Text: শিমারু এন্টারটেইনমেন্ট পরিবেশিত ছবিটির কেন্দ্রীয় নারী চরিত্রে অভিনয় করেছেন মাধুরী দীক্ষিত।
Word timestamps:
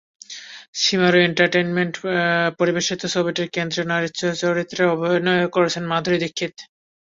শিমারু 0.75 1.17
এন্টারটেইনমেন্ট 1.21 1.93
পরিবেশিত 2.59 3.01
ছবিটির 3.13 3.47
কেন্দ্রীয় 3.55 3.87
নারী 3.87 4.07
চরিত্রে 4.41 4.81
অভিনয় 4.93 5.43
করেছেন 5.55 5.83
মাধুরী 5.91 6.17
দীক্ষিত। 6.23 6.53